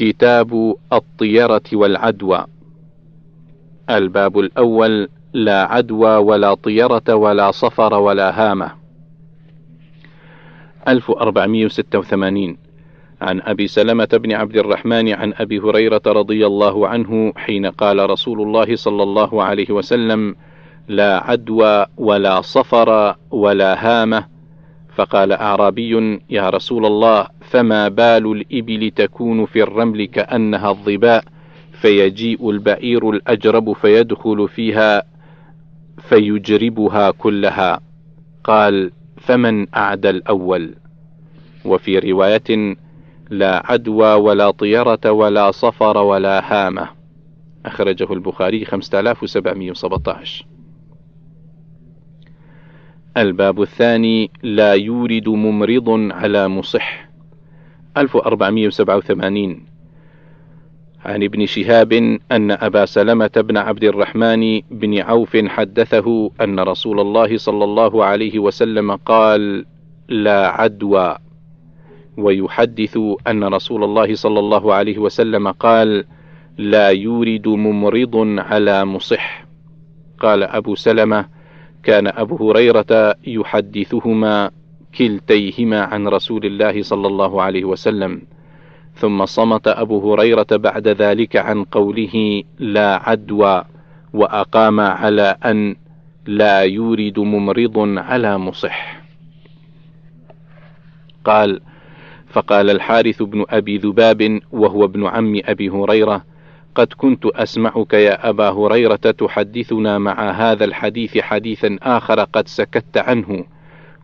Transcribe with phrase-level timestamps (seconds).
[0.00, 2.44] كتاب الطيرة والعدوى.
[3.90, 8.72] الباب الأول لا عدوى ولا طيرة ولا صفر ولا هامة.
[10.88, 12.56] 1486
[13.20, 18.42] عن أبي سلمة بن عبد الرحمن عن أبي هريرة رضي الله عنه حين قال رسول
[18.42, 20.36] الله صلى الله عليه وسلم
[20.88, 24.39] لا عدوى ولا صفر ولا هامة.
[24.94, 31.24] فقال أعرابي يا رسول الله فما بال الإبل تكون في الرمل كأنها الظباء
[31.80, 35.02] فيجيء البعير الأجرب فيدخل فيها
[35.98, 37.80] فيجربها كلها.
[38.44, 40.74] قال فمن أعدى الأول؟
[41.64, 42.76] وفي رواية
[43.30, 46.88] لا عدوى ولا طيرة ولا صفر ولا هامة.
[47.66, 50.49] أخرجه البخاري 5717
[53.16, 57.08] الباب الثاني لا يورد ممرض على مصح.
[57.96, 59.64] 1487
[61.04, 61.92] عن ابن شهاب
[62.32, 68.38] أن أبا سلمة بن عبد الرحمن بن عوف حدثه أن رسول الله صلى الله عليه
[68.38, 69.66] وسلم قال:
[70.08, 71.16] لا عدوى،
[72.16, 76.04] ويحدث أن رسول الله صلى الله عليه وسلم قال:
[76.58, 79.44] لا يورد ممرض على مصح.
[80.20, 81.39] قال أبو سلمة:
[81.82, 84.50] كان أبو هريرة يحدثهما
[84.98, 88.22] كلتيهما عن رسول الله صلى الله عليه وسلم.
[88.94, 93.64] ثم صمت أبو هريرة بعد ذلك عن قوله لا عدوى
[94.12, 95.76] وأقام على أن
[96.26, 99.00] لا يورد ممرض على مصح
[101.24, 101.60] قال
[102.30, 106.24] فقال الحارث بن أبي ذباب وهو ابن عم أبي هريرة
[106.74, 113.44] قد كنت أسمعك يا أبا هريرة تحدثنا مع هذا الحديث حديثا آخر قد سكت عنه.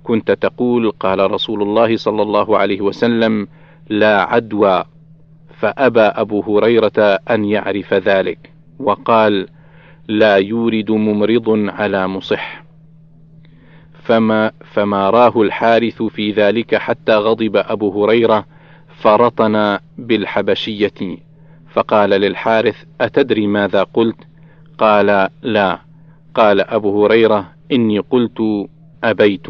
[0.05, 3.49] كنت تقول قال رسول الله صلى الله عليه وسلم
[3.89, 4.85] لا عدوى
[5.59, 9.49] فأبى أبو هريرة أن يعرف ذلك وقال
[10.09, 12.63] لا يورد ممرض على مصح.
[14.03, 18.45] فما فما راه الحارث في ذلك حتى غضب أبو هريرة
[19.01, 21.26] فرطن بالحبشية.
[21.77, 24.17] فقال للحارث أتدري ماذا قلت
[24.79, 25.79] قال لا
[26.35, 28.69] قال أبو هريرة إني قلت
[29.05, 29.47] أبيت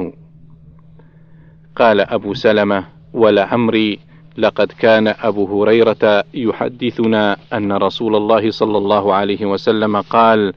[1.77, 3.99] قال أبو سلمة ولعمري
[4.39, 10.53] لقد كان أبو هريرة يحدثنا أن رسول الله صلى الله عليه وسلم قال: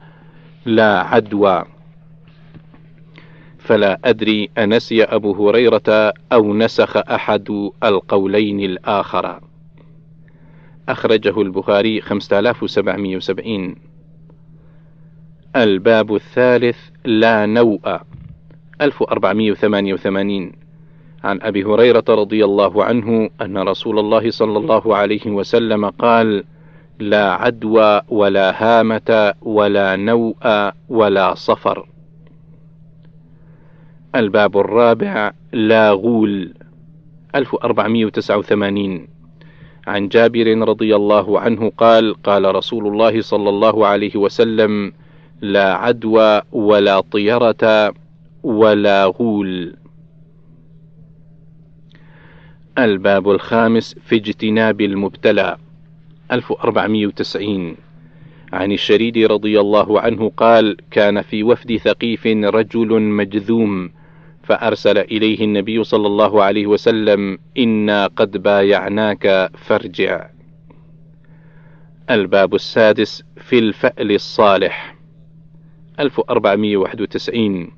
[0.66, 1.64] لا عدوى.
[3.58, 9.49] فلا أدري أنسي أبو هريرة أو نسخ أحد القولين الآخر.
[10.88, 13.74] أخرجه البخاري 5770
[15.56, 18.00] الباب الثالث لا نوء
[18.80, 20.52] 1488
[21.24, 26.44] عن أبي هريرة رضي الله عنه أن رسول الله صلى الله عليه وسلم قال
[26.98, 31.86] لا عدوى ولا هامة ولا نوء ولا صفر.
[34.14, 36.54] الباب الرابع لا غول
[37.34, 39.08] 1489
[39.90, 44.92] عن جابر رضي الله عنه قال قال رسول الله صلى الله عليه وسلم
[45.40, 47.94] لا عدوى ولا طيرة
[48.42, 49.74] ولا غول.
[52.78, 55.56] الباب الخامس في اجتناب المبتلى
[56.32, 57.76] 1490
[58.52, 63.90] عن الشريد رضي الله عنه قال كان في وفد ثقيف رجل مجذوم
[64.42, 70.26] فأرسل إليه النبي صلى الله عليه وسلم إنا قد بايعناك فارجع.
[72.10, 74.96] الباب السادس في الفأل الصالح
[76.00, 77.70] 1491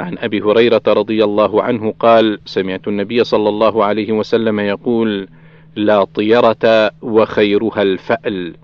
[0.00, 5.28] عن أبي هريرة رضي الله عنه قال سمعت النبي صلى الله عليه وسلم يقول
[5.76, 8.54] لا طيرة وخيرها الفأل.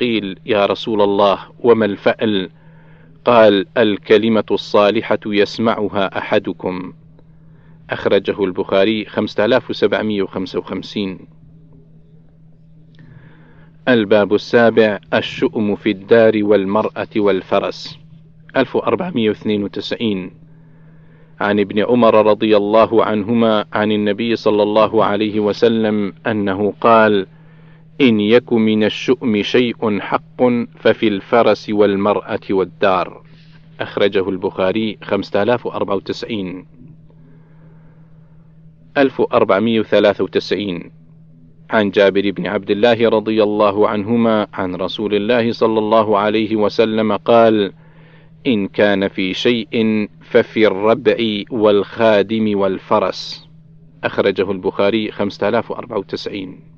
[0.00, 2.50] قيل يا رسول الله وما الفأل؟
[3.28, 6.92] قال الكلمة الصالحة يسمعها أحدكم.
[7.90, 11.18] أخرجه البخاري 5755
[13.88, 17.98] الباب السابع الشؤم في الدار والمرأة والفرس.
[18.56, 20.30] 1492
[21.40, 27.26] عن ابن عمر رضي الله عنهما عن النبي صلى الله عليه وسلم أنه قال
[28.00, 30.42] إن يك من الشؤم شيء حق
[30.76, 33.22] ففي الفرس والمرأة والدار.
[33.80, 36.66] أخرجه البخاري 5094
[38.96, 40.90] 1493
[41.70, 47.16] عن جابر بن عبد الله رضي الله عنهما عن رسول الله صلى الله عليه وسلم
[47.16, 47.72] قال
[48.46, 51.16] إن كان في شيء ففي الربع
[51.50, 53.48] والخادم والفرس.
[54.04, 56.77] أخرجه البخاري 5094